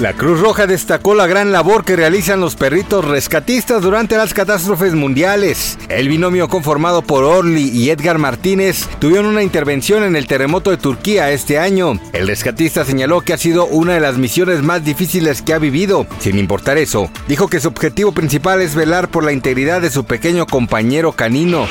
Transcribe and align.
La 0.00 0.14
Cruz 0.14 0.40
Roja 0.40 0.66
destacó 0.66 1.14
la 1.14 1.26
gran 1.26 1.52
labor 1.52 1.84
que 1.84 1.94
realizan 1.94 2.40
los 2.40 2.56
perritos 2.56 3.04
rescatistas 3.04 3.82
durante 3.82 4.16
las 4.16 4.32
catástrofes 4.32 4.94
mundiales. 4.94 5.78
El 5.90 6.08
binomio 6.08 6.48
conformado 6.48 7.02
por 7.02 7.22
Orly 7.22 7.68
y 7.68 7.90
Edgar 7.90 8.16
Martínez 8.16 8.88
tuvieron 8.98 9.26
una 9.26 9.42
intervención 9.42 10.02
en 10.02 10.16
el 10.16 10.26
terremoto 10.26 10.70
de 10.70 10.78
Turquía 10.78 11.30
este 11.32 11.58
año. 11.58 12.00
El 12.14 12.28
rescatista 12.28 12.86
señaló 12.86 13.20
que 13.20 13.34
ha 13.34 13.38
sido 13.38 13.66
una 13.66 13.92
de 13.92 14.00
las 14.00 14.16
misiones 14.16 14.62
más 14.62 14.82
difíciles 14.82 15.42
que 15.42 15.52
ha 15.52 15.58
vivido. 15.58 16.06
Sin 16.18 16.38
importar 16.38 16.78
eso, 16.78 17.10
dijo 17.28 17.48
que 17.48 17.60
su 17.60 17.68
objetivo 17.68 18.12
principal 18.12 18.62
es 18.62 18.74
velar 18.74 19.10
por 19.10 19.22
la 19.22 19.32
integridad 19.32 19.82
de 19.82 19.90
su 19.90 20.04
pequeño 20.04 20.46
compañero 20.46 21.12
canino. 21.12 21.66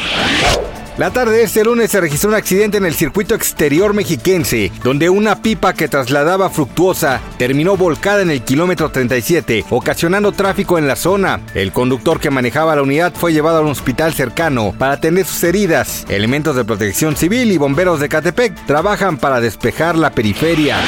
La 0.99 1.11
tarde 1.11 1.37
de 1.37 1.43
este 1.43 1.63
lunes 1.63 1.91
se 1.91 2.01
registró 2.01 2.27
un 2.27 2.35
accidente 2.35 2.75
en 2.75 2.83
el 2.83 2.93
circuito 2.93 3.33
exterior 3.33 3.93
mexiquense, 3.93 4.69
donde 4.83 5.09
una 5.09 5.41
pipa 5.41 5.71
que 5.71 5.87
trasladaba 5.87 6.49
fructuosa 6.49 7.21
terminó 7.37 7.77
volcada 7.77 8.21
en 8.21 8.29
el 8.29 8.41
kilómetro 8.41 8.91
37, 8.91 9.63
ocasionando 9.69 10.33
tráfico 10.33 10.77
en 10.77 10.87
la 10.87 10.97
zona. 10.97 11.39
El 11.53 11.71
conductor 11.71 12.19
que 12.19 12.29
manejaba 12.29 12.75
la 12.75 12.81
unidad 12.81 13.13
fue 13.15 13.31
llevado 13.31 13.59
a 13.59 13.61
un 13.61 13.69
hospital 13.69 14.13
cercano 14.13 14.75
para 14.77 14.95
atender 14.95 15.25
sus 15.25 15.41
heridas. 15.45 16.05
Elementos 16.09 16.57
de 16.57 16.65
protección 16.65 17.15
civil 17.15 17.49
y 17.53 17.57
bomberos 17.57 18.01
de 18.01 18.09
Catepec 18.09 18.65
trabajan 18.65 19.17
para 19.17 19.39
despejar 19.39 19.97
la 19.97 20.11
periferia. 20.11 20.79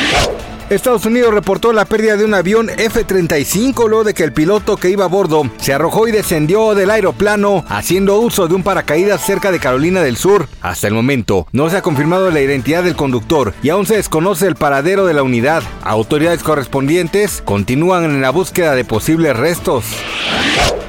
Estados 0.71 1.05
Unidos 1.05 1.33
reportó 1.33 1.73
la 1.73 1.83
pérdida 1.83 2.15
de 2.15 2.23
un 2.23 2.33
avión 2.33 2.69
F-35 2.69 3.89
luego 3.89 4.05
de 4.05 4.13
que 4.13 4.23
el 4.23 4.31
piloto 4.31 4.77
que 4.77 4.89
iba 4.89 5.03
a 5.03 5.09
bordo 5.09 5.43
se 5.59 5.73
arrojó 5.73 6.07
y 6.07 6.13
descendió 6.13 6.75
del 6.75 6.91
aeroplano 6.91 7.65
haciendo 7.67 8.17
uso 8.19 8.47
de 8.47 8.55
un 8.55 8.63
paracaídas 8.63 9.19
cerca 9.19 9.51
de 9.51 9.59
Carolina 9.59 10.01
del 10.01 10.15
Sur. 10.15 10.47
Hasta 10.61 10.87
el 10.87 10.93
momento 10.93 11.45
no 11.51 11.69
se 11.69 11.75
ha 11.75 11.81
confirmado 11.81 12.31
la 12.31 12.39
identidad 12.39 12.85
del 12.85 12.95
conductor 12.95 13.53
y 13.61 13.67
aún 13.67 13.85
se 13.85 13.97
desconoce 13.97 14.47
el 14.47 14.55
paradero 14.55 15.05
de 15.05 15.13
la 15.13 15.23
unidad. 15.23 15.61
Autoridades 15.83 16.41
correspondientes 16.41 17.41
continúan 17.43 18.05
en 18.05 18.21
la 18.21 18.29
búsqueda 18.29 18.73
de 18.73 18.85
posibles 18.85 19.35
restos. 19.35 19.83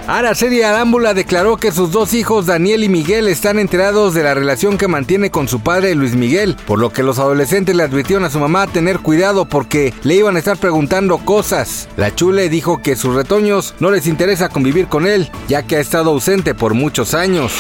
Araceli 0.06 0.62
Arámbula 0.62 1.14
declaró 1.14 1.56
que 1.56 1.70
sus 1.70 1.92
dos 1.92 2.12
hijos, 2.12 2.47
Daniel 2.47 2.83
y 2.83 2.89
Miguel, 2.89 3.28
están 3.28 3.58
enterados 3.58 4.14
de 4.14 4.25
la 4.25 4.34
relación 4.34 4.77
que 4.77 4.89
mantiene 4.89 5.31
con 5.31 5.47
su 5.47 5.61
padre 5.61 5.95
Luis 5.95 6.17
Miguel, 6.17 6.56
por 6.67 6.81
lo 6.81 6.91
que 6.91 7.05
los 7.05 7.19
adolescentes 7.19 7.77
le 7.77 7.84
advirtieron 7.84 8.25
a 8.25 8.30
su 8.30 8.41
mamá 8.41 8.67
tener 8.67 8.98
cuidado 8.98 9.45
porque 9.45 9.95
le 10.03 10.17
iban 10.17 10.34
a 10.34 10.41
estar 10.41 10.56
preguntando 10.56 11.19
cosas. 11.19 11.89
La 11.97 12.14
chule 12.14 12.48
dijo 12.48 12.83
que 12.83 12.97
sus 12.97 13.14
retoños 13.14 13.75
no 13.78 13.91
les 13.91 14.06
interesa 14.06 14.48
convivir 14.48 14.89
con 14.89 15.06
él, 15.06 15.30
ya 15.48 15.62
que 15.62 15.77
ha 15.77 15.80
estado 15.80 16.11
ausente 16.11 16.55
por 16.55 16.75
muchos 16.75 17.14
años. 17.14 17.53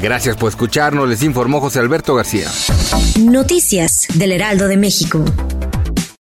Gracias 0.00 0.36
por 0.36 0.48
escucharnos, 0.48 1.08
les 1.08 1.22
informó 1.22 1.60
José 1.60 1.78
Alberto 1.80 2.14
García. 2.14 2.48
Noticias 3.20 4.08
del 4.14 4.32
Heraldo 4.32 4.68
de 4.68 4.76
México. 4.78 5.24